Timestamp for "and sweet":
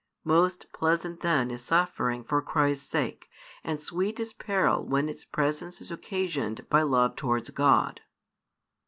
3.63-4.19